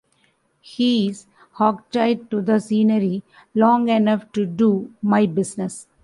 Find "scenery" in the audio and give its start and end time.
2.59-3.21